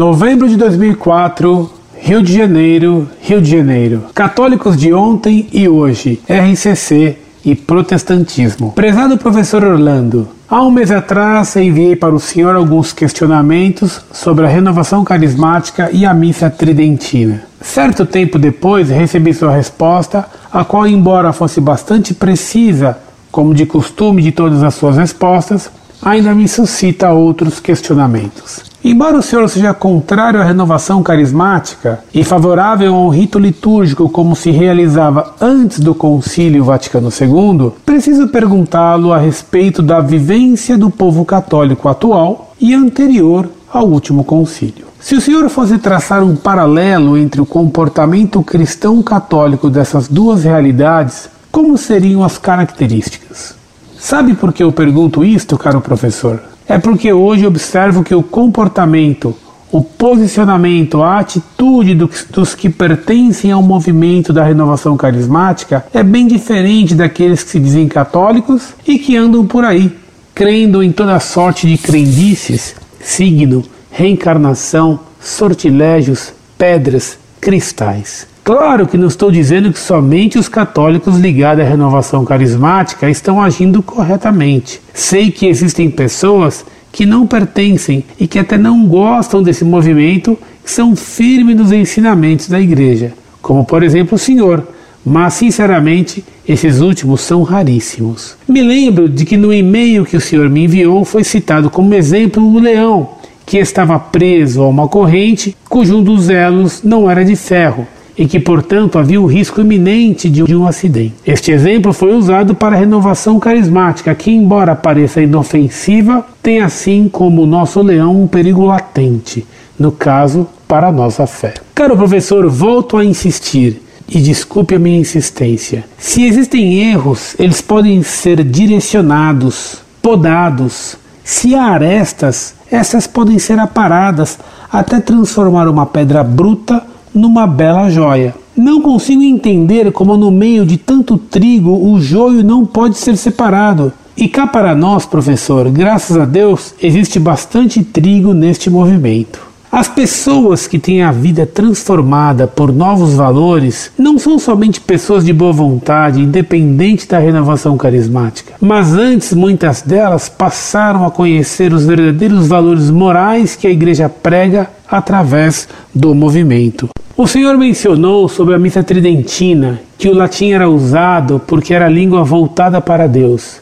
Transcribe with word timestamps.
Novembro 0.00 0.48
de 0.48 0.56
2004, 0.56 1.70
Rio 2.00 2.22
de 2.22 2.32
Janeiro, 2.32 3.06
Rio 3.20 3.42
de 3.42 3.50
Janeiro. 3.50 4.06
Católicos 4.14 4.74
de 4.74 4.94
ontem 4.94 5.46
e 5.52 5.68
hoje, 5.68 6.18
RCC 6.26 7.18
e 7.44 7.54
protestantismo. 7.54 8.72
Prezado 8.72 9.18
professor 9.18 9.62
Orlando, 9.62 10.26
há 10.48 10.62
um 10.62 10.70
mês 10.70 10.90
atrás 10.90 11.54
enviei 11.54 11.96
para 11.96 12.14
o 12.14 12.18
senhor 12.18 12.56
alguns 12.56 12.94
questionamentos 12.94 14.00
sobre 14.10 14.46
a 14.46 14.48
renovação 14.48 15.04
carismática 15.04 15.90
e 15.92 16.06
a 16.06 16.14
missa 16.14 16.48
tridentina. 16.48 17.42
Certo 17.60 18.06
tempo 18.06 18.38
depois 18.38 18.88
recebi 18.88 19.34
sua 19.34 19.54
resposta, 19.54 20.24
a 20.50 20.64
qual, 20.64 20.86
embora 20.86 21.30
fosse 21.30 21.60
bastante 21.60 22.14
precisa, 22.14 22.96
como 23.30 23.52
de 23.52 23.66
costume 23.66 24.22
de 24.22 24.32
todas 24.32 24.62
as 24.62 24.72
suas 24.72 24.96
respostas, 24.96 25.70
ainda 26.00 26.34
me 26.34 26.48
suscita 26.48 27.12
outros 27.12 27.60
questionamentos. 27.60 28.69
Embora 28.82 29.18
o 29.18 29.22
senhor 29.22 29.46
seja 29.50 29.74
contrário 29.74 30.40
à 30.40 30.44
renovação 30.44 31.02
carismática 31.02 32.02
e 32.14 32.24
favorável 32.24 32.94
a 32.94 32.98
um 32.98 33.10
rito 33.10 33.38
litúrgico 33.38 34.08
como 34.08 34.34
se 34.34 34.50
realizava 34.50 35.34
antes 35.38 35.80
do 35.80 35.94
Concílio 35.94 36.64
Vaticano 36.64 37.10
II, 37.10 37.72
preciso 37.84 38.28
perguntá-lo 38.28 39.12
a 39.12 39.18
respeito 39.18 39.82
da 39.82 40.00
vivência 40.00 40.78
do 40.78 40.88
povo 40.88 41.26
católico 41.26 41.90
atual 41.90 42.54
e 42.58 42.72
anterior 42.72 43.50
ao 43.70 43.86
último 43.86 44.24
concílio. 44.24 44.86
Se 44.98 45.14
o 45.14 45.20
senhor 45.20 45.46
fosse 45.50 45.76
traçar 45.76 46.22
um 46.22 46.34
paralelo 46.34 47.18
entre 47.18 47.40
o 47.40 47.46
comportamento 47.46 48.42
cristão 48.42 49.02
católico 49.02 49.68
dessas 49.68 50.08
duas 50.08 50.44
realidades, 50.44 51.28
como 51.52 51.76
seriam 51.76 52.24
as 52.24 52.38
características? 52.38 53.54
Sabe 53.98 54.32
por 54.32 54.54
que 54.54 54.62
eu 54.62 54.72
pergunto 54.72 55.22
isto, 55.22 55.58
caro 55.58 55.82
professor? 55.82 56.49
É 56.70 56.78
porque 56.78 57.12
hoje 57.12 57.44
observo 57.44 58.04
que 58.04 58.14
o 58.14 58.22
comportamento, 58.22 59.34
o 59.72 59.82
posicionamento, 59.82 61.02
a 61.02 61.18
atitude 61.18 61.96
dos 61.96 62.54
que 62.54 62.70
pertencem 62.70 63.50
ao 63.50 63.60
movimento 63.60 64.32
da 64.32 64.44
renovação 64.44 64.96
carismática 64.96 65.84
é 65.92 66.04
bem 66.04 66.28
diferente 66.28 66.94
daqueles 66.94 67.42
que 67.42 67.50
se 67.50 67.58
dizem 67.58 67.88
católicos 67.88 68.68
e 68.86 69.00
que 69.00 69.16
andam 69.16 69.44
por 69.44 69.64
aí, 69.64 69.92
crendo 70.32 70.80
em 70.80 70.92
toda 70.92 71.18
sorte 71.18 71.66
de 71.66 71.76
crendices, 71.76 72.76
signo, 73.00 73.64
reencarnação, 73.90 75.00
sortilégios, 75.20 76.32
pedras, 76.56 77.18
cristais. 77.40 78.28
Claro 78.52 78.84
que 78.84 78.98
não 78.98 79.06
estou 79.06 79.30
dizendo 79.30 79.72
que 79.72 79.78
somente 79.78 80.36
os 80.36 80.48
católicos 80.48 81.16
ligados 81.16 81.64
à 81.64 81.68
renovação 81.68 82.24
carismática 82.24 83.08
estão 83.08 83.40
agindo 83.40 83.80
corretamente. 83.80 84.80
Sei 84.92 85.30
que 85.30 85.46
existem 85.46 85.88
pessoas 85.88 86.66
que 86.90 87.06
não 87.06 87.28
pertencem 87.28 88.02
e 88.18 88.26
que 88.26 88.40
até 88.40 88.58
não 88.58 88.88
gostam 88.88 89.40
desse 89.40 89.64
movimento, 89.64 90.36
que 90.64 90.70
são 90.72 90.96
firmes 90.96 91.56
nos 91.56 91.70
ensinamentos 91.70 92.48
da 92.48 92.60
igreja, 92.60 93.12
como 93.40 93.64
por 93.64 93.84
exemplo 93.84 94.16
o 94.16 94.18
senhor, 94.18 94.66
mas 95.06 95.34
sinceramente 95.34 96.24
esses 96.44 96.80
últimos 96.80 97.20
são 97.20 97.44
raríssimos. 97.44 98.36
Me 98.48 98.62
lembro 98.62 99.08
de 99.08 99.24
que 99.24 99.36
no 99.36 99.54
e-mail 99.54 100.04
que 100.04 100.16
o 100.16 100.20
senhor 100.20 100.50
me 100.50 100.64
enviou 100.64 101.04
foi 101.04 101.22
citado 101.22 101.70
como 101.70 101.94
exemplo 101.94 102.44
o 102.44 102.58
leão, 102.58 103.10
que 103.46 103.58
estava 103.58 103.96
preso 103.96 104.60
a 104.60 104.66
uma 104.66 104.88
corrente 104.88 105.56
cujo 105.68 105.98
um 105.98 106.02
dos 106.02 106.28
elos 106.28 106.82
não 106.82 107.08
era 107.08 107.24
de 107.24 107.36
ferro 107.36 107.86
e 108.16 108.26
que, 108.26 108.38
portanto, 108.38 108.98
havia 108.98 109.20
o 109.20 109.26
risco 109.26 109.60
iminente 109.60 110.28
de 110.28 110.54
um 110.54 110.66
acidente. 110.66 111.14
Este 111.26 111.52
exemplo 111.52 111.92
foi 111.92 112.14
usado 112.14 112.54
para 112.54 112.76
a 112.76 112.78
renovação 112.78 113.38
carismática, 113.38 114.14
que, 114.14 114.30
embora 114.30 114.74
pareça 114.74 115.22
inofensiva, 115.22 116.24
tem 116.42 116.60
assim 116.60 117.08
como 117.08 117.42
o 117.42 117.46
nosso 117.46 117.80
leão 117.82 118.22
um 118.22 118.26
perigo 118.26 118.64
latente, 118.64 119.46
no 119.78 119.92
caso, 119.92 120.46
para 120.66 120.88
a 120.88 120.92
nossa 120.92 121.26
fé. 121.26 121.54
Caro 121.74 121.96
professor, 121.96 122.48
volto 122.48 122.96
a 122.96 123.04
insistir 123.04 123.82
e 124.08 124.20
desculpe 124.20 124.74
a 124.74 124.78
minha 124.78 124.98
insistência. 124.98 125.84
Se 125.96 126.24
existem 126.24 126.90
erros, 126.90 127.34
eles 127.38 127.60
podem 127.60 128.02
ser 128.02 128.42
direcionados, 128.42 129.78
podados. 130.02 130.96
Se 131.22 131.54
há 131.54 131.66
arestas, 131.66 132.54
essas 132.70 133.06
podem 133.06 133.38
ser 133.38 133.58
aparadas 133.58 134.38
até 134.70 135.00
transformar 135.00 135.68
uma 135.68 135.86
pedra 135.86 136.22
bruta 136.22 136.82
numa 137.14 137.46
bela 137.46 137.88
joia. 137.88 138.34
Não 138.56 138.80
consigo 138.80 139.22
entender 139.22 139.90
como 139.92 140.16
no 140.16 140.30
meio 140.30 140.66
de 140.66 140.76
tanto 140.76 141.16
trigo 141.16 141.70
o 141.70 142.00
joio 142.00 142.44
não 142.44 142.66
pode 142.66 142.98
ser 142.98 143.16
separado. 143.16 143.92
E 144.16 144.28
cá 144.28 144.46
para 144.46 144.74
nós, 144.74 145.06
professor, 145.06 145.70
graças 145.70 146.16
a 146.16 146.24
Deus, 146.24 146.74
existe 146.82 147.18
bastante 147.18 147.82
trigo 147.82 148.34
neste 148.34 148.68
movimento. 148.68 149.50
As 149.72 149.86
pessoas 149.86 150.66
que 150.66 150.80
têm 150.80 151.00
a 151.00 151.12
vida 151.12 151.46
transformada 151.46 152.48
por 152.48 152.72
novos 152.72 153.14
valores 153.14 153.92
não 153.96 154.18
são 154.18 154.36
somente 154.36 154.80
pessoas 154.80 155.24
de 155.24 155.32
boa 155.32 155.52
vontade, 155.52 156.20
independente 156.20 157.06
da 157.06 157.20
renovação 157.20 157.76
carismática, 157.78 158.54
mas 158.60 158.92
antes 158.92 159.32
muitas 159.32 159.80
delas 159.80 160.28
passaram 160.28 161.06
a 161.06 161.10
conhecer 161.10 161.72
os 161.72 161.86
verdadeiros 161.86 162.48
valores 162.48 162.90
morais 162.90 163.54
que 163.54 163.68
a 163.68 163.70
igreja 163.70 164.08
prega 164.08 164.68
através 164.90 165.68
do 165.94 166.16
movimento. 166.16 166.88
O 167.20 167.26
senhor 167.26 167.58
mencionou 167.58 168.30
sobre 168.30 168.54
a 168.54 168.58
missa 168.58 168.82
tridentina 168.82 169.78
que 169.98 170.08
o 170.08 170.14
latim 170.14 170.52
era 170.52 170.70
usado 170.70 171.38
porque 171.46 171.74
era 171.74 171.84
a 171.84 171.90
língua 171.90 172.24
voltada 172.24 172.80
para 172.80 173.06
Deus. 173.06 173.60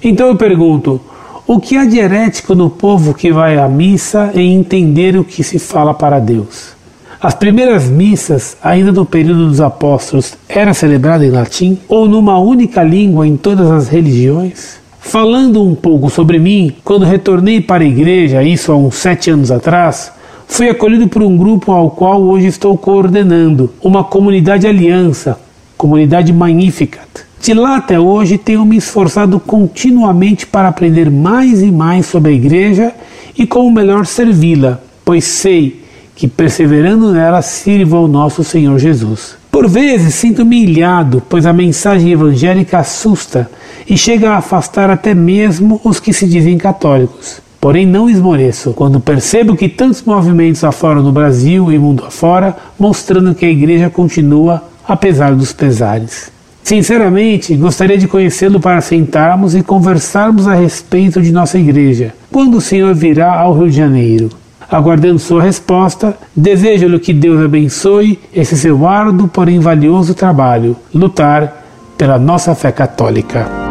Então 0.00 0.28
eu 0.28 0.36
pergunto: 0.36 1.00
o 1.44 1.58
que 1.58 1.76
há 1.76 1.84
de 1.84 1.98
herético 1.98 2.54
no 2.54 2.70
povo 2.70 3.12
que 3.12 3.32
vai 3.32 3.58
à 3.58 3.68
missa 3.68 4.30
em 4.36 4.54
entender 4.54 5.16
o 5.16 5.24
que 5.24 5.42
se 5.42 5.58
fala 5.58 5.92
para 5.92 6.20
Deus? 6.20 6.74
As 7.20 7.34
primeiras 7.34 7.88
missas, 7.88 8.56
ainda 8.62 8.92
no 8.92 9.04
período 9.04 9.48
dos 9.48 9.60
apóstolos, 9.60 10.34
era 10.48 10.72
celebrada 10.72 11.26
em 11.26 11.30
latim 11.30 11.80
ou 11.88 12.08
numa 12.08 12.38
única 12.38 12.84
língua 12.84 13.26
em 13.26 13.36
todas 13.36 13.68
as 13.68 13.88
religiões? 13.88 14.76
Falando 15.00 15.60
um 15.60 15.74
pouco 15.74 16.08
sobre 16.08 16.38
mim, 16.38 16.76
quando 16.84 17.04
retornei 17.04 17.60
para 17.60 17.82
a 17.82 17.88
igreja, 17.88 18.44
isso 18.44 18.70
há 18.70 18.76
uns 18.76 18.94
sete 18.94 19.28
anos 19.28 19.50
atrás, 19.50 20.12
fui 20.52 20.68
acolhido 20.68 21.08
por 21.08 21.22
um 21.22 21.34
grupo 21.34 21.72
ao 21.72 21.90
qual 21.90 22.22
hoje 22.22 22.46
estou 22.46 22.76
coordenando, 22.76 23.72
uma 23.82 24.04
comunidade 24.04 24.66
aliança, 24.66 25.40
comunidade 25.78 26.30
Magnificat. 26.30 27.08
De 27.40 27.54
lá 27.54 27.78
até 27.78 27.98
hoje 27.98 28.36
tenho 28.36 28.62
me 28.64 28.76
esforçado 28.76 29.40
continuamente 29.40 30.46
para 30.46 30.68
aprender 30.68 31.10
mais 31.10 31.62
e 31.62 31.72
mais 31.72 32.04
sobre 32.04 32.32
a 32.32 32.34
igreja 32.34 32.92
e 33.36 33.46
como 33.46 33.72
melhor 33.72 34.04
servi-la, 34.04 34.78
pois 35.02 35.24
sei 35.24 35.82
que 36.14 36.28
perseverando 36.28 37.12
nela 37.12 37.40
sirva 37.40 37.96
ao 37.96 38.06
nosso 38.06 38.44
Senhor 38.44 38.78
Jesus. 38.78 39.36
Por 39.50 39.66
vezes 39.66 40.14
sinto-me 40.14 40.64
ilhado, 40.64 41.22
pois 41.30 41.46
a 41.46 41.52
mensagem 41.52 42.12
evangélica 42.12 42.78
assusta 42.78 43.50
e 43.88 43.96
chega 43.96 44.30
a 44.30 44.36
afastar 44.36 44.90
até 44.90 45.14
mesmo 45.14 45.80
os 45.82 45.98
que 45.98 46.12
se 46.12 46.26
dizem 46.26 46.58
católicos. 46.58 47.41
Porém, 47.62 47.86
não 47.86 48.10
esmoreço 48.10 48.72
quando 48.72 48.98
percebo 48.98 49.54
que 49.54 49.68
tantos 49.68 50.02
movimentos 50.02 50.64
afora 50.64 51.00
no 51.00 51.12
Brasil 51.12 51.70
e 51.70 51.78
mundo 51.78 52.04
afora, 52.04 52.56
mostrando 52.76 53.36
que 53.36 53.46
a 53.46 53.48
igreja 53.48 53.88
continua 53.88 54.64
apesar 54.84 55.32
dos 55.36 55.52
pesares. 55.52 56.32
Sinceramente, 56.64 57.54
gostaria 57.54 57.96
de 57.96 58.08
conhecê-lo 58.08 58.58
para 58.58 58.80
sentarmos 58.80 59.54
e 59.54 59.62
conversarmos 59.62 60.48
a 60.48 60.54
respeito 60.54 61.22
de 61.22 61.30
nossa 61.30 61.56
igreja. 61.56 62.12
Quando 62.32 62.56
o 62.56 62.60
senhor 62.60 62.92
virá 62.96 63.32
ao 63.32 63.56
Rio 63.56 63.70
de 63.70 63.76
Janeiro? 63.76 64.30
Aguardando 64.68 65.20
sua 65.20 65.44
resposta, 65.44 66.16
desejo-lhe 66.34 66.98
que 66.98 67.12
Deus 67.12 67.44
abençoe 67.44 68.18
esse 68.34 68.56
seu 68.56 68.84
árduo, 68.88 69.28
porém 69.28 69.60
valioso 69.60 70.14
trabalho, 70.14 70.74
lutar 70.92 71.62
pela 71.96 72.18
nossa 72.18 72.56
fé 72.56 72.72
católica. 72.72 73.61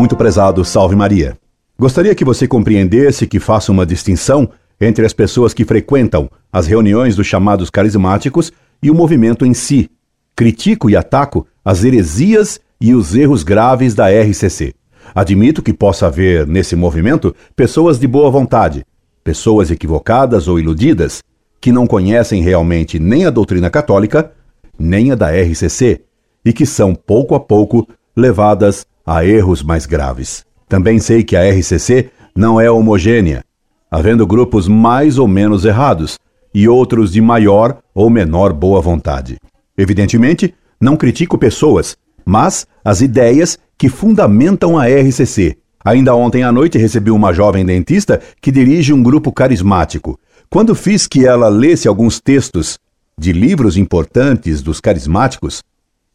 Muito 0.00 0.16
prezado, 0.16 0.64
salve 0.64 0.96
Maria. 0.96 1.36
Gostaria 1.78 2.14
que 2.14 2.24
você 2.24 2.48
compreendesse 2.48 3.26
que 3.26 3.38
faço 3.38 3.70
uma 3.70 3.84
distinção 3.84 4.48
entre 4.80 5.04
as 5.04 5.12
pessoas 5.12 5.52
que 5.52 5.62
frequentam 5.62 6.30
as 6.50 6.66
reuniões 6.66 7.14
dos 7.14 7.26
chamados 7.26 7.68
carismáticos 7.68 8.50
e 8.82 8.90
o 8.90 8.94
movimento 8.94 9.44
em 9.44 9.52
si. 9.52 9.90
Critico 10.34 10.88
e 10.88 10.96
ataco 10.96 11.46
as 11.62 11.84
heresias 11.84 12.58
e 12.80 12.94
os 12.94 13.14
erros 13.14 13.42
graves 13.42 13.94
da 13.94 14.08
RCC. 14.08 14.72
Admito 15.14 15.60
que 15.62 15.74
possa 15.74 16.06
haver 16.06 16.46
nesse 16.46 16.74
movimento 16.74 17.36
pessoas 17.54 17.98
de 17.98 18.06
boa 18.06 18.30
vontade, 18.30 18.86
pessoas 19.22 19.70
equivocadas 19.70 20.48
ou 20.48 20.58
iludidas, 20.58 21.22
que 21.60 21.70
não 21.70 21.86
conhecem 21.86 22.42
realmente 22.42 22.98
nem 22.98 23.26
a 23.26 23.30
doutrina 23.30 23.68
católica, 23.68 24.32
nem 24.78 25.12
a 25.12 25.14
da 25.14 25.28
RCC, 25.30 26.00
e 26.42 26.54
que 26.54 26.64
são 26.64 26.94
pouco 26.94 27.34
a 27.34 27.40
pouco 27.40 27.86
levadas 28.16 28.86
a 29.10 29.24
erros 29.24 29.62
mais 29.62 29.86
graves. 29.86 30.44
Também 30.68 30.98
sei 30.98 31.24
que 31.24 31.34
a 31.34 31.50
RCC 31.50 32.10
não 32.36 32.60
é 32.60 32.70
homogênea 32.70 33.44
havendo 33.90 34.24
grupos 34.24 34.68
mais 34.68 35.18
ou 35.18 35.26
menos 35.26 35.64
errados 35.64 36.16
e 36.54 36.68
outros 36.68 37.12
de 37.12 37.20
maior 37.20 37.78
ou 37.92 38.08
menor 38.08 38.52
boa 38.52 38.80
vontade. 38.80 39.36
Evidentemente, 39.76 40.54
não 40.80 40.96
critico 40.96 41.36
pessoas, 41.36 41.96
mas 42.24 42.68
as 42.84 43.00
ideias 43.00 43.58
que 43.76 43.88
fundamentam 43.88 44.78
a 44.78 44.86
RCC 44.86 45.56
Ainda 45.82 46.14
ontem 46.14 46.42
à 46.42 46.52
noite 46.52 46.76
recebi 46.76 47.10
uma 47.10 47.32
jovem 47.32 47.64
dentista 47.64 48.20
que 48.40 48.52
dirige 48.52 48.92
um 48.92 49.02
grupo 49.02 49.32
carismático. 49.32 50.18
Quando 50.50 50.74
fiz 50.74 51.06
que 51.06 51.26
ela 51.26 51.48
lesse 51.48 51.88
alguns 51.88 52.20
textos 52.20 52.78
de 53.18 53.32
livros 53.32 53.78
importantes 53.78 54.60
dos 54.60 54.78
carismáticos, 54.78 55.62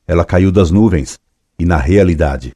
ela 0.08 0.24
caiu 0.24 0.52
das 0.52 0.70
nuvens 0.70 1.18
e 1.58 1.66
na 1.66 1.78
realidade. 1.78 2.52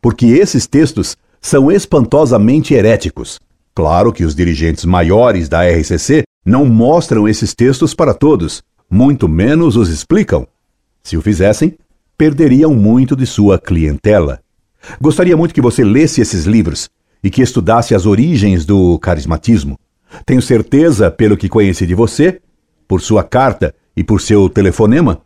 Porque 0.00 0.26
esses 0.26 0.66
textos 0.66 1.16
são 1.40 1.70
espantosamente 1.70 2.74
heréticos. 2.74 3.38
Claro 3.74 4.12
que 4.12 4.24
os 4.24 4.34
dirigentes 4.34 4.84
maiores 4.84 5.48
da 5.48 5.62
RCC 5.68 6.24
não 6.44 6.64
mostram 6.64 7.28
esses 7.28 7.54
textos 7.54 7.94
para 7.94 8.14
todos, 8.14 8.62
muito 8.90 9.28
menos 9.28 9.76
os 9.76 9.88
explicam. 9.88 10.46
Se 11.02 11.16
o 11.16 11.22
fizessem, 11.22 11.76
perderiam 12.16 12.74
muito 12.74 13.14
de 13.14 13.26
sua 13.26 13.58
clientela. 13.58 14.40
Gostaria 15.00 15.36
muito 15.36 15.54
que 15.54 15.60
você 15.60 15.84
lesse 15.84 16.20
esses 16.20 16.44
livros 16.44 16.88
e 17.22 17.30
que 17.30 17.42
estudasse 17.42 17.94
as 17.94 18.06
origens 18.06 18.64
do 18.64 18.98
carismatismo. 18.98 19.78
Tenho 20.24 20.40
certeza, 20.40 21.10
pelo 21.10 21.36
que 21.36 21.48
conheci 21.48 21.86
de 21.86 21.94
você, 21.94 22.40
por 22.86 23.00
sua 23.00 23.22
carta 23.22 23.74
e 23.96 24.02
por 24.02 24.20
seu 24.20 24.48
telefonema, 24.48 25.20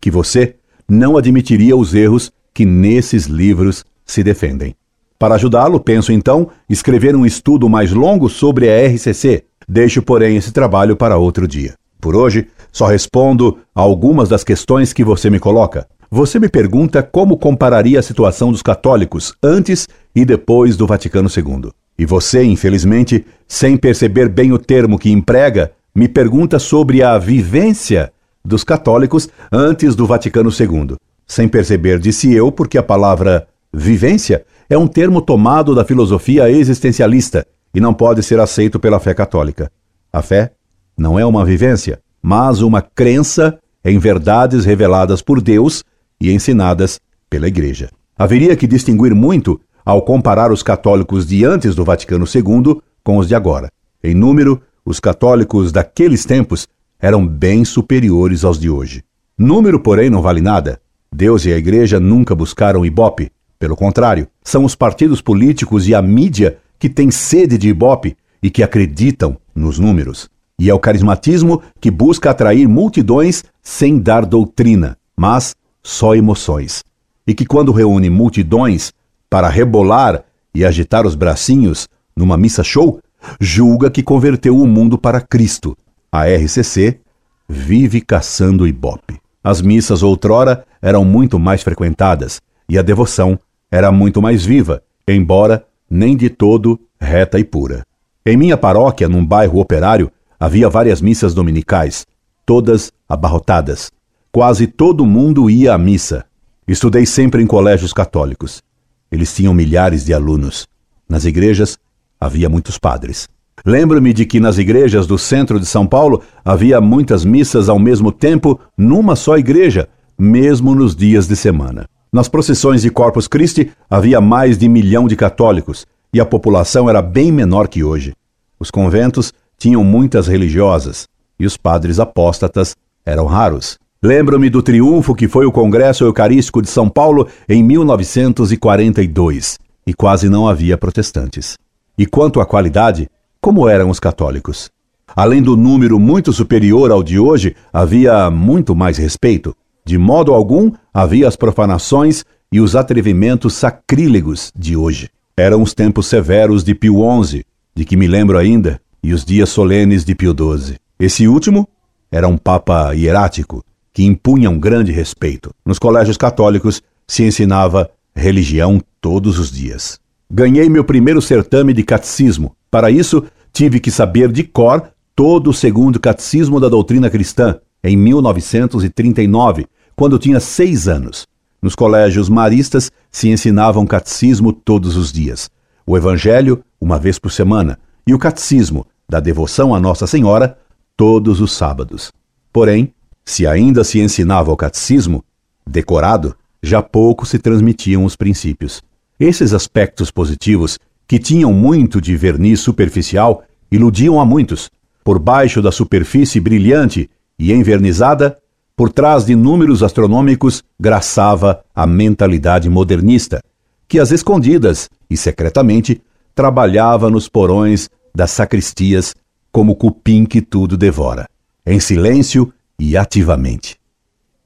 que 0.00 0.10
você 0.10 0.56
não 0.88 1.16
admitiria 1.16 1.76
os 1.76 1.94
erros 1.94 2.32
que 2.52 2.64
nesses 2.64 3.26
livros 3.26 3.84
se 4.06 4.22
defendem. 4.22 4.74
Para 5.18 5.34
ajudá-lo, 5.34 5.80
penso 5.80 6.12
então 6.12 6.48
escrever 6.68 7.16
um 7.16 7.26
estudo 7.26 7.68
mais 7.68 7.92
longo 7.92 8.28
sobre 8.28 8.70
a 8.70 8.86
RCC. 8.86 9.44
Deixo, 9.68 10.02
porém, 10.02 10.36
esse 10.36 10.52
trabalho 10.52 10.94
para 10.94 11.16
outro 11.16 11.48
dia. 11.48 11.74
Por 12.00 12.14
hoje, 12.14 12.46
só 12.70 12.86
respondo 12.86 13.58
a 13.74 13.80
algumas 13.80 14.28
das 14.28 14.44
questões 14.44 14.92
que 14.92 15.02
você 15.02 15.28
me 15.30 15.40
coloca. 15.40 15.86
Você 16.10 16.38
me 16.38 16.48
pergunta 16.48 17.02
como 17.02 17.36
compararia 17.36 17.98
a 17.98 18.02
situação 18.02 18.52
dos 18.52 18.62
católicos 18.62 19.34
antes 19.42 19.88
e 20.14 20.24
depois 20.24 20.76
do 20.76 20.86
Vaticano 20.86 21.28
II. 21.34 21.70
E 21.98 22.04
você, 22.04 22.44
infelizmente, 22.44 23.26
sem 23.48 23.76
perceber 23.76 24.28
bem 24.28 24.52
o 24.52 24.58
termo 24.58 24.98
que 24.98 25.10
emprega, 25.10 25.72
me 25.94 26.06
pergunta 26.06 26.58
sobre 26.58 27.02
a 27.02 27.18
vivência 27.18 28.12
dos 28.44 28.62
católicos 28.62 29.28
antes 29.50 29.96
do 29.96 30.06
Vaticano 30.06 30.50
II. 30.50 30.96
Sem 31.26 31.48
perceber, 31.48 31.98
disse 31.98 32.32
eu, 32.32 32.52
porque 32.52 32.78
a 32.78 32.82
palavra 32.82 33.48
vivência 33.76 34.44
é 34.70 34.78
um 34.78 34.86
termo 34.86 35.20
tomado 35.20 35.74
da 35.74 35.84
filosofia 35.84 36.50
existencialista 36.50 37.46
e 37.74 37.80
não 37.80 37.92
pode 37.92 38.22
ser 38.22 38.40
aceito 38.40 38.80
pela 38.80 38.98
fé 38.98 39.12
católica. 39.12 39.70
A 40.10 40.22
fé 40.22 40.52
não 40.96 41.18
é 41.18 41.26
uma 41.26 41.44
vivência, 41.44 42.00
mas 42.22 42.62
uma 42.62 42.80
crença 42.80 43.58
em 43.84 43.98
verdades 43.98 44.64
reveladas 44.64 45.20
por 45.20 45.42
Deus 45.42 45.84
e 46.18 46.32
ensinadas 46.32 46.98
pela 47.28 47.46
Igreja. 47.46 47.90
Haveria 48.18 48.56
que 48.56 48.66
distinguir 48.66 49.14
muito 49.14 49.60
ao 49.84 50.00
comparar 50.02 50.50
os 50.50 50.62
católicos 50.62 51.26
de 51.26 51.44
antes 51.44 51.74
do 51.74 51.84
Vaticano 51.84 52.24
II 52.24 52.80
com 53.04 53.18
os 53.18 53.28
de 53.28 53.34
agora. 53.34 53.70
Em 54.02 54.14
número, 54.14 54.60
os 54.84 54.98
católicos 54.98 55.70
daqueles 55.70 56.24
tempos 56.24 56.66
eram 56.98 57.26
bem 57.26 57.62
superiores 57.64 58.42
aos 58.42 58.58
de 58.58 58.70
hoje. 58.70 59.04
Número, 59.36 59.78
porém, 59.78 60.08
não 60.08 60.22
vale 60.22 60.40
nada. 60.40 60.80
Deus 61.12 61.44
e 61.44 61.52
a 61.52 61.58
Igreja 61.58 62.00
nunca 62.00 62.34
buscaram 62.34 62.86
ibope. 62.86 63.30
Pelo 63.58 63.76
contrário, 63.76 64.28
são 64.44 64.64
os 64.64 64.74
partidos 64.74 65.20
políticos 65.20 65.88
e 65.88 65.94
a 65.94 66.02
mídia 66.02 66.58
que 66.78 66.88
têm 66.88 67.10
sede 67.10 67.56
de 67.56 67.68
ibope 67.68 68.16
e 68.42 68.50
que 68.50 68.62
acreditam 68.62 69.36
nos 69.54 69.78
números. 69.78 70.28
E 70.58 70.70
é 70.70 70.74
o 70.74 70.78
carismatismo 70.78 71.62
que 71.80 71.90
busca 71.90 72.30
atrair 72.30 72.68
multidões 72.68 73.44
sem 73.62 73.98
dar 73.98 74.24
doutrina, 74.24 74.96
mas 75.16 75.54
só 75.82 76.14
emoções. 76.14 76.82
E 77.26 77.34
que, 77.34 77.44
quando 77.44 77.72
reúne 77.72 78.08
multidões 78.08 78.92
para 79.28 79.48
rebolar 79.48 80.24
e 80.54 80.64
agitar 80.64 81.06
os 81.06 81.14
bracinhos 81.14 81.88
numa 82.16 82.36
missa 82.36 82.62
show, 82.62 83.00
julga 83.40 83.90
que 83.90 84.02
converteu 84.02 84.56
o 84.58 84.66
mundo 84.66 84.96
para 84.96 85.20
Cristo. 85.20 85.76
A 86.10 86.24
RCC 86.26 87.00
vive 87.48 88.00
caçando 88.00 88.66
ibope. 88.66 89.18
As 89.42 89.60
missas 89.60 90.02
outrora 90.02 90.64
eram 90.80 91.04
muito 91.04 91.38
mais 91.38 91.62
frequentadas 91.62 92.40
e 92.68 92.78
a 92.78 92.82
devoção 92.82 93.38
era 93.70 93.90
muito 93.90 94.22
mais 94.22 94.44
viva, 94.44 94.82
embora 95.06 95.66
nem 95.88 96.16
de 96.16 96.28
todo 96.28 96.80
reta 97.00 97.38
e 97.38 97.44
pura. 97.44 97.84
Em 98.24 98.36
minha 98.36 98.56
paróquia, 98.56 99.08
num 99.08 99.24
bairro 99.24 99.60
operário, 99.60 100.10
havia 100.38 100.68
várias 100.68 101.00
missas 101.00 101.34
dominicais, 101.34 102.06
todas 102.44 102.92
abarrotadas. 103.08 103.90
Quase 104.32 104.66
todo 104.66 105.06
mundo 105.06 105.48
ia 105.48 105.74
à 105.74 105.78
missa. 105.78 106.24
Estudei 106.66 107.06
sempre 107.06 107.42
em 107.42 107.46
colégios 107.46 107.92
católicos. 107.92 108.62
Eles 109.10 109.34
tinham 109.34 109.54
milhares 109.54 110.04
de 110.04 110.12
alunos. 110.12 110.66
Nas 111.08 111.24
igrejas, 111.24 111.78
havia 112.20 112.48
muitos 112.48 112.78
padres. 112.78 113.28
Lembro-me 113.64 114.12
de 114.12 114.26
que 114.26 114.40
nas 114.40 114.58
igrejas 114.58 115.06
do 115.06 115.16
centro 115.16 115.58
de 115.58 115.66
São 115.66 115.86
Paulo 115.86 116.22
havia 116.44 116.80
muitas 116.80 117.24
missas 117.24 117.68
ao 117.68 117.78
mesmo 117.78 118.12
tempo 118.12 118.60
numa 118.76 119.16
só 119.16 119.38
igreja, 119.38 119.88
mesmo 120.18 120.74
nos 120.74 120.94
dias 120.94 121.26
de 121.26 121.36
semana. 121.36 121.88
Nas 122.16 122.28
procissões 122.28 122.80
de 122.80 122.88
Corpus 122.88 123.28
Christi 123.28 123.70
havia 123.90 124.22
mais 124.22 124.56
de 124.56 124.70
milhão 124.70 125.06
de 125.06 125.14
católicos 125.14 125.86
e 126.14 126.18
a 126.18 126.24
população 126.24 126.88
era 126.88 127.02
bem 127.02 127.30
menor 127.30 127.68
que 127.68 127.84
hoje. 127.84 128.14
Os 128.58 128.70
conventos 128.70 129.34
tinham 129.58 129.84
muitas 129.84 130.26
religiosas 130.26 131.06
e 131.38 131.44
os 131.44 131.58
padres 131.58 132.00
apóstatas 132.00 132.74
eram 133.04 133.26
raros. 133.26 133.76
Lembro-me 134.02 134.48
do 134.48 134.62
triunfo 134.62 135.14
que 135.14 135.28
foi 135.28 135.44
o 135.44 135.52
Congresso 135.52 136.04
Eucarístico 136.04 136.62
de 136.62 136.70
São 136.70 136.88
Paulo 136.88 137.28
em 137.46 137.62
1942 137.62 139.58
e 139.86 139.92
quase 139.92 140.30
não 140.30 140.48
havia 140.48 140.78
protestantes. 140.78 141.58
E 141.98 142.06
quanto 142.06 142.40
à 142.40 142.46
qualidade, 142.46 143.10
como 143.42 143.68
eram 143.68 143.90
os 143.90 144.00
católicos. 144.00 144.70
Além 145.14 145.42
do 145.42 145.54
número 145.54 146.00
muito 146.00 146.32
superior 146.32 146.90
ao 146.90 147.02
de 147.02 147.18
hoje, 147.18 147.54
havia 147.70 148.30
muito 148.30 148.74
mais 148.74 148.96
respeito. 148.96 149.54
De 149.86 149.96
modo 149.96 150.34
algum, 150.34 150.72
havia 150.92 151.28
as 151.28 151.36
profanações 151.36 152.24
e 152.50 152.60
os 152.60 152.74
atrevimentos 152.74 153.54
sacrílegos 153.54 154.52
de 154.52 154.76
hoje. 154.76 155.08
Eram 155.36 155.62
os 155.62 155.74
tempos 155.74 156.08
severos 156.08 156.64
de 156.64 156.74
Pio 156.74 156.96
XI, 157.22 157.44
de 157.72 157.84
que 157.84 157.96
me 157.96 158.08
lembro 158.08 158.36
ainda, 158.36 158.80
e 159.00 159.12
os 159.12 159.24
dias 159.24 159.48
solenes 159.48 160.04
de 160.04 160.12
Pio 160.12 160.34
XII. 160.34 160.76
Esse 160.98 161.28
último 161.28 161.68
era 162.10 162.26
um 162.26 162.36
papa 162.36 162.94
hierático, 162.94 163.62
que 163.92 164.02
impunha 164.02 164.50
um 164.50 164.58
grande 164.58 164.90
respeito. 164.90 165.54
Nos 165.64 165.78
colégios 165.78 166.16
católicos 166.16 166.82
se 167.06 167.22
ensinava 167.22 167.88
religião 168.12 168.82
todos 169.00 169.38
os 169.38 169.52
dias. 169.52 170.00
Ganhei 170.28 170.68
meu 170.68 170.82
primeiro 170.82 171.22
certame 171.22 171.72
de 171.72 171.84
catecismo. 171.84 172.56
Para 172.72 172.90
isso, 172.90 173.22
tive 173.52 173.78
que 173.78 173.92
saber 173.92 174.32
de 174.32 174.42
cor 174.42 174.90
todo 175.14 175.50
o 175.50 175.54
segundo 175.54 176.00
catecismo 176.00 176.58
da 176.58 176.68
doutrina 176.68 177.08
cristã, 177.08 177.60
em 177.84 177.96
1939, 177.96 179.66
quando 179.96 180.18
tinha 180.18 180.38
seis 180.38 180.86
anos. 180.86 181.26
Nos 181.60 181.74
colégios 181.74 182.28
maristas 182.28 182.92
se 183.10 183.28
ensinava 183.28 183.80
um 183.80 183.86
catecismo 183.86 184.52
todos 184.52 184.96
os 184.96 185.10
dias, 185.10 185.50
o 185.86 185.96
Evangelho 185.96 186.62
uma 186.80 186.98
vez 186.98 187.18
por 187.18 187.32
semana 187.32 187.78
e 188.06 188.14
o 188.14 188.18
catecismo 188.18 188.86
da 189.08 189.18
devoção 189.18 189.74
a 189.74 189.80
Nossa 189.80 190.06
Senhora 190.06 190.58
todos 190.96 191.40
os 191.40 191.52
sábados. 191.52 192.12
Porém, 192.52 192.94
se 193.24 193.46
ainda 193.46 193.82
se 193.82 193.98
ensinava 193.98 194.52
o 194.52 194.56
catecismo, 194.56 195.24
decorado, 195.66 196.36
já 196.62 196.82
pouco 196.82 197.26
se 197.26 197.38
transmitiam 197.38 198.04
os 198.04 198.14
princípios. 198.14 198.82
Esses 199.18 199.52
aspectos 199.52 200.10
positivos 200.10 200.78
que 201.08 201.18
tinham 201.18 201.52
muito 201.52 202.00
de 202.00 202.16
verniz 202.16 202.60
superficial, 202.60 203.44
iludiam 203.70 204.20
a 204.20 204.24
muitos. 204.24 204.70
Por 205.04 205.18
baixo 205.18 205.62
da 205.62 205.70
superfície 205.70 206.40
brilhante 206.40 207.08
e 207.38 207.52
envernizada, 207.52 208.38
por 208.76 208.92
trás 208.92 209.24
de 209.24 209.34
números 209.34 209.82
astronômicos, 209.82 210.62
graçava 210.78 211.64
a 211.74 211.86
mentalidade 211.86 212.68
modernista, 212.68 213.42
que 213.88 213.98
às 213.98 214.10
escondidas 214.10 214.90
e 215.08 215.16
secretamente 215.16 216.02
trabalhava 216.34 217.08
nos 217.08 217.26
porões 217.26 217.88
das 218.14 218.30
sacristias 218.30 219.14
como 219.50 219.74
cupim 219.74 220.26
que 220.26 220.42
tudo 220.42 220.76
devora, 220.76 221.26
em 221.64 221.80
silêncio 221.80 222.52
e 222.78 222.94
ativamente, 222.94 223.78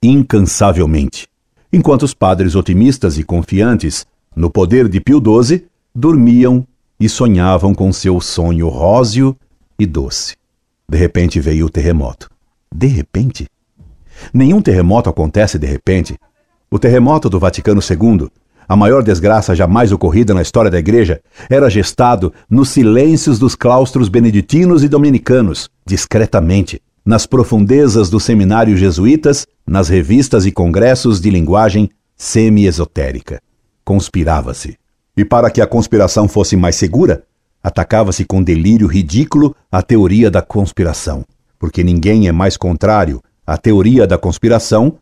incansavelmente, 0.00 1.26
enquanto 1.72 2.04
os 2.04 2.14
padres 2.14 2.54
otimistas 2.54 3.18
e 3.18 3.24
confiantes 3.24 4.06
no 4.36 4.48
poder 4.48 4.88
de 4.88 5.00
Pio 5.00 5.20
XII 5.20 5.64
dormiam 5.92 6.64
e 7.00 7.08
sonhavam 7.08 7.74
com 7.74 7.92
seu 7.92 8.20
sonho 8.20 8.68
róseo 8.68 9.36
e 9.76 9.86
doce. 9.86 10.36
De 10.88 10.96
repente 10.96 11.40
veio 11.40 11.66
o 11.66 11.70
terremoto. 11.70 12.30
De 12.72 12.86
repente? 12.86 13.48
Nenhum 14.32 14.60
terremoto 14.60 15.08
acontece 15.08 15.58
de 15.58 15.66
repente. 15.66 16.16
O 16.70 16.78
terremoto 16.78 17.28
do 17.28 17.38
Vaticano 17.38 17.80
II, 17.80 18.28
a 18.68 18.76
maior 18.76 19.02
desgraça 19.02 19.54
jamais 19.54 19.90
ocorrida 19.90 20.32
na 20.32 20.42
história 20.42 20.70
da 20.70 20.78
Igreja, 20.78 21.20
era 21.48 21.68
gestado 21.68 22.32
nos 22.48 22.68
silêncios 22.68 23.38
dos 23.38 23.56
claustros 23.56 24.08
beneditinos 24.08 24.84
e 24.84 24.88
dominicanos, 24.88 25.68
discretamente, 25.84 26.80
nas 27.04 27.26
profundezas 27.26 28.08
dos 28.08 28.22
seminários 28.22 28.78
jesuítas, 28.78 29.46
nas 29.66 29.88
revistas 29.88 30.46
e 30.46 30.52
congressos 30.52 31.20
de 31.20 31.30
linguagem 31.30 31.90
semi-esotérica. 32.16 33.40
Conspirava-se. 33.84 34.76
E 35.16 35.24
para 35.24 35.50
que 35.50 35.60
a 35.60 35.66
conspiração 35.66 36.28
fosse 36.28 36.56
mais 36.56 36.76
segura, 36.76 37.24
atacava-se 37.62 38.24
com 38.24 38.42
delírio 38.42 38.86
ridículo 38.86 39.56
a 39.72 39.82
teoria 39.82 40.30
da 40.30 40.42
conspiração, 40.42 41.24
porque 41.58 41.82
ninguém 41.82 42.28
é 42.28 42.32
mais 42.32 42.56
contrário 42.56 43.20
à 43.50 43.58
teoria 43.58 44.06
da 44.06 44.16
conspiração 44.16 44.96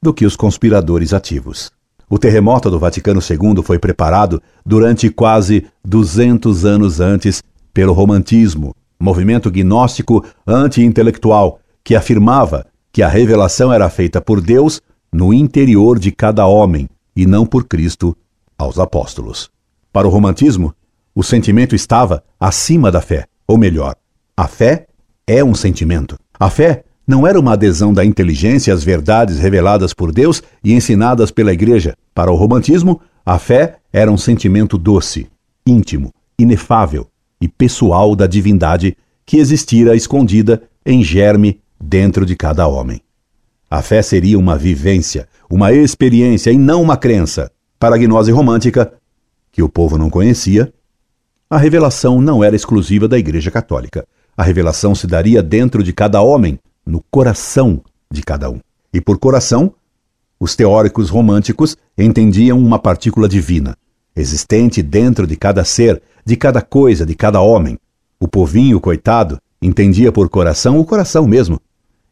do 0.00 0.14
que 0.14 0.24
os 0.24 0.36
conspiradores 0.36 1.12
ativos. 1.12 1.72
O 2.08 2.16
terremoto 2.16 2.70
do 2.70 2.78
Vaticano 2.78 3.18
II 3.20 3.60
foi 3.64 3.76
preparado 3.76 4.40
durante 4.64 5.10
quase 5.10 5.66
200 5.84 6.64
anos 6.64 7.00
antes 7.00 7.42
pelo 7.74 7.92
Romantismo, 7.92 8.72
movimento 9.00 9.50
gnóstico 9.50 10.24
anti-intelectual 10.46 11.58
que 11.82 11.96
afirmava 11.96 12.64
que 12.92 13.02
a 13.02 13.08
revelação 13.08 13.72
era 13.72 13.90
feita 13.90 14.20
por 14.20 14.40
Deus 14.40 14.80
no 15.12 15.34
interior 15.34 15.98
de 15.98 16.12
cada 16.12 16.46
homem 16.46 16.88
e 17.16 17.26
não 17.26 17.44
por 17.44 17.64
Cristo 17.64 18.16
aos 18.56 18.78
apóstolos. 18.78 19.50
Para 19.92 20.06
o 20.06 20.10
romantismo, 20.10 20.72
o 21.12 21.24
sentimento 21.24 21.74
estava 21.74 22.22
acima 22.38 22.92
da 22.92 23.00
fé, 23.00 23.24
ou 23.44 23.58
melhor, 23.58 23.96
a 24.36 24.46
fé 24.46 24.86
é 25.26 25.42
um 25.42 25.52
sentimento. 25.52 26.16
A 26.38 26.48
fé 26.48 26.84
não 27.08 27.26
era 27.26 27.40
uma 27.40 27.54
adesão 27.54 27.90
da 27.90 28.04
inteligência 28.04 28.72
às 28.72 28.84
verdades 28.84 29.38
reveladas 29.38 29.94
por 29.94 30.12
Deus 30.12 30.42
e 30.62 30.74
ensinadas 30.74 31.30
pela 31.30 31.54
Igreja. 31.54 31.96
Para 32.14 32.30
o 32.30 32.36
romantismo, 32.36 33.00
a 33.24 33.38
fé 33.38 33.76
era 33.90 34.12
um 34.12 34.18
sentimento 34.18 34.76
doce, 34.76 35.26
íntimo, 35.66 36.12
inefável 36.38 37.08
e 37.40 37.48
pessoal 37.48 38.14
da 38.14 38.26
divindade 38.26 38.94
que 39.24 39.38
existira 39.38 39.96
escondida 39.96 40.62
em 40.84 41.02
germe 41.02 41.60
dentro 41.80 42.26
de 42.26 42.36
cada 42.36 42.68
homem. 42.68 43.00
A 43.70 43.80
fé 43.80 44.02
seria 44.02 44.38
uma 44.38 44.58
vivência, 44.58 45.26
uma 45.50 45.72
experiência 45.72 46.50
e 46.50 46.58
não 46.58 46.82
uma 46.82 46.96
crença. 46.96 47.50
Para 47.78 47.94
a 47.94 47.98
gnose 47.98 48.30
romântica, 48.30 48.92
que 49.50 49.62
o 49.62 49.68
povo 49.68 49.96
não 49.96 50.10
conhecia, 50.10 50.70
a 51.48 51.56
revelação 51.56 52.20
não 52.20 52.44
era 52.44 52.54
exclusiva 52.54 53.08
da 53.08 53.18
Igreja 53.18 53.50
Católica. 53.50 54.06
A 54.36 54.42
revelação 54.42 54.94
se 54.94 55.06
daria 55.06 55.42
dentro 55.42 55.82
de 55.82 55.92
cada 55.92 56.20
homem, 56.20 56.58
no 56.88 57.04
coração 57.10 57.82
de 58.10 58.22
cada 58.22 58.50
um. 58.50 58.58
E 58.92 59.00
por 59.00 59.18
coração, 59.18 59.74
os 60.40 60.56
teóricos 60.56 61.10
românticos 61.10 61.76
entendiam 61.96 62.58
uma 62.58 62.78
partícula 62.78 63.28
divina, 63.28 63.76
existente 64.16 64.82
dentro 64.82 65.26
de 65.26 65.36
cada 65.36 65.64
ser, 65.64 66.00
de 66.24 66.36
cada 66.36 66.62
coisa, 66.62 67.04
de 67.04 67.14
cada 67.14 67.40
homem. 67.40 67.78
O 68.18 68.26
povinho, 68.26 68.80
coitado, 68.80 69.38
entendia 69.60 70.10
por 70.10 70.28
coração 70.30 70.78
o 70.78 70.84
coração 70.84 71.26
mesmo, 71.26 71.60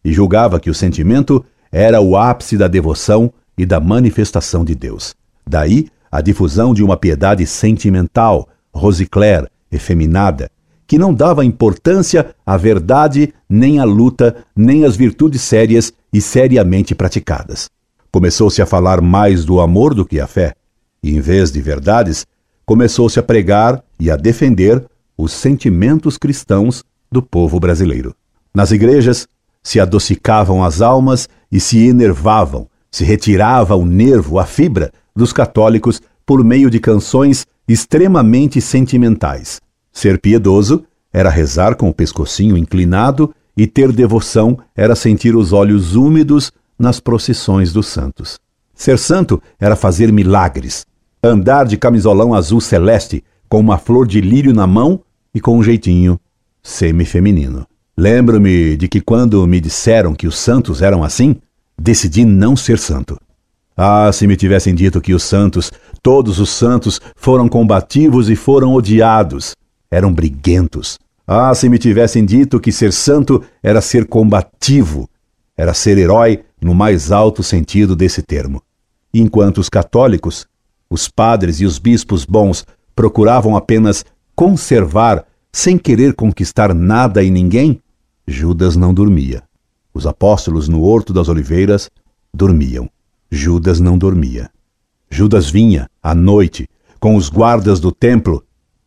e 0.05 0.13
julgava 0.13 0.61
que 0.61 0.71
o 0.71 0.75
sentimento 0.75 1.45
era 1.73 2.01
o 2.01 2.17
ápice 2.17 2.57
da 2.57 2.69
devoção 2.69 3.33
e 3.57 3.65
da 3.65 3.81
manifestação 3.81 4.65
de 4.65 4.75
Deus. 4.75 5.15
Daí 5.49 5.89
a 6.11 6.21
difusão 6.21 6.75
de 6.75 6.83
uma 6.83 6.97
piedade 6.97 7.47
sentimental, 7.47 8.49
rosicler, 8.73 9.49
efeminada, 9.73 10.51
que 10.87 10.99
não 10.99 11.13
dava 11.13 11.45
importância 11.45 12.35
à 12.45 12.57
verdade, 12.57 13.35
nem 13.49 13.79
à 13.79 13.85
luta, 13.85 14.45
nem 14.55 14.85
às 14.85 14.97
virtudes 14.97 15.43
sérias 15.43 15.93
e 16.13 16.21
seriamente 16.21 16.95
praticadas. 16.95 17.69
Começou-se 18.13 18.63
a 18.63 18.67
falar 18.67 19.01
mais 19.01 19.45
do 19.45 19.61
amor 19.61 19.95
do 19.95 20.07
que 20.07 20.21
a 20.21 20.27
fé, 20.27 20.55
e 21.03 21.15
em 21.15 21.21
vez 21.21 21.51
de 21.51 21.61
verdades, 21.61 22.27
começou-se 22.65 23.19
a 23.19 23.23
pregar 23.23 23.83
e 23.99 24.11
a 24.11 24.17
defender 24.17 24.85
os 25.17 25.33
sentimentos 25.33 26.17
cristãos 26.17 26.85
do 27.11 27.23
povo 27.23 27.59
brasileiro. 27.59 28.15
Nas 28.55 28.71
igrejas, 28.71 29.29
se 29.63 29.81
adocicavam 29.81 30.63
as 30.63 30.81
almas 30.81 31.29
e 31.51 31.61
se 31.61 31.87
enervavam, 31.87 32.69
se 32.91 33.05
retirava 33.05 33.75
o 33.75 33.85
nervo, 33.85 34.39
a 34.39 34.47
fibra 34.47 34.93
dos 35.15 35.33
católicos 35.33 36.01
por 36.25 36.43
meio 36.45 36.71
de 36.71 36.81
canções 36.81 37.47
extremamente 37.69 38.61
sentimentais. 38.61 39.61
Ser 39.97 40.19
piedoso 40.19 40.85
era 41.11 41.31
rezar 41.31 41.75
com 41.75 41.89
o 41.89 41.95
pescocinho 41.95 42.55
inclinado 42.55 43.35
e 43.57 43.67
ter 43.67 43.91
devoção 43.91 44.59
era 44.77 44.95
sentir 44.95 45.35
os 45.35 45.55
olhos 45.55 45.95
úmidos 45.97 46.53
nas 46.79 47.01
procissões 47.01 47.73
dos 47.73 47.87
santos. 47.87 48.39
Ser 48.75 48.99
santo 48.99 49.43
era 49.59 49.75
fazer 49.75 50.13
milagres, 50.13 50.85
andar 51.23 51.65
de 51.65 51.79
camisolão 51.79 52.35
azul 52.35 52.61
celeste 52.61 53.25
com 53.49 53.59
uma 53.59 53.79
flor 53.79 54.07
de 54.07 54.21
lírio 54.21 54.53
na 54.53 54.67
mão 54.67 55.01
e 55.35 55.41
com 55.41 55.57
um 55.57 55.63
jeitinho 55.63 56.21
semi-feminino. 56.63 57.67
Lembro-me 57.97 58.77
de 58.77 58.89
que 58.89 59.01
quando 59.01 59.47
me 59.47 59.59
disseram 59.63 60.15
que 60.15 60.27
os 60.27 60.37
santos 60.37 60.83
eram 60.83 61.03
assim, 61.03 61.37
decidi 61.81 62.23
não 62.23 62.55
ser 62.55 62.79
santo. 62.79 63.19
Ah, 63.75 64.11
se 64.13 64.27
me 64.27 64.37
tivessem 64.37 64.75
dito 64.75 65.01
que 65.01 65.15
os 65.15 65.23
santos, 65.23 65.73
todos 66.03 66.39
os 66.39 66.51
santos, 66.51 67.01
foram 67.17 67.49
combativos 67.49 68.29
e 68.29 68.37
foram 68.37 68.75
odiados, 68.75 69.57
eram 69.91 70.13
briguentos. 70.13 70.99
Ah, 71.27 71.55
se 71.55 71.69
me 71.69 71.79
tivessem 71.79 72.25
dito 72.25 72.61
que 72.61 72.71
ser 72.71 72.93
santo 72.93 73.43
era 73.63 73.81
ser 73.81 74.07
combativo, 74.07 75.09
era 75.57 75.75
ser 75.75 75.99
herói 75.99 76.45
no 76.61 76.75
mais 76.75 77.11
alto 77.11 77.43
sentido 77.43 77.97
desse 77.97 78.23
termo. 78.23 78.63
Enquanto 79.13 79.59
os 79.59 79.69
católicos, 79.69 80.47
os 80.89 81.09
padres 81.09 81.61
e 81.61 81.65
os 81.65 81.79
bispos 81.79 82.25
bons 82.25 82.65
procuravam 82.95 83.57
apenas 83.57 84.05
conservar, 84.35 85.25
sem 85.53 85.79
querer 85.79 86.15
conquistar 86.15 86.75
nada 86.75 87.23
e 87.23 87.31
ninguém, 87.31 87.81
Judas 88.27 88.77
não 88.77 88.93
dormia. 88.93 89.43
Os 89.95 90.07
apóstolos 90.07 90.69
no 90.69 90.83
Horto 90.83 91.13
das 91.13 91.29
Oliveiras 91.29 91.91
dormiam. 92.33 92.89
Judas 93.31 93.81
não 93.81 93.97
dormia. 93.97 94.51
Judas 95.11 95.49
vinha, 95.49 95.89
à 96.03 96.15
noite, 96.15 96.69
com 97.01 97.17
os 97.17 97.29
guardas 97.29 97.81
do 97.81 97.91
templo, 97.91 98.45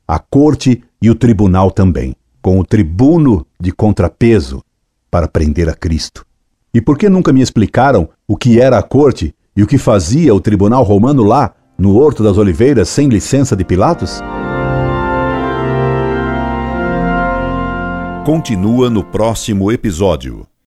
a 0.07 0.19
corte 0.19 0.83
e 1.01 1.09
o 1.09 1.15
tribunal 1.15 1.71
também, 1.71 2.15
com 2.41 2.59
o 2.59 2.65
tribuno 2.65 3.45
de 3.59 3.71
contrapeso, 3.71 4.63
para 5.09 5.27
prender 5.27 5.69
a 5.69 5.73
Cristo. 5.73 6.25
E 6.73 6.79
por 6.81 6.97
que 6.97 7.09
nunca 7.09 7.33
me 7.33 7.41
explicaram 7.41 8.09
o 8.27 8.37
que 8.37 8.59
era 8.59 8.77
a 8.77 8.83
corte 8.83 9.33
e 9.55 9.63
o 9.63 9.67
que 9.67 9.77
fazia 9.77 10.33
o 10.33 10.39
tribunal 10.39 10.83
romano 10.83 11.23
lá, 11.23 11.53
no 11.77 11.95
Horto 11.95 12.21
das 12.21 12.37
Oliveiras, 12.37 12.89
sem 12.89 13.07
licença 13.07 13.55
de 13.55 13.63
Pilatos? 13.63 14.21
continua 18.29 18.91
no 18.91 19.03
próximo 19.03 19.71
episódio. 19.71 20.45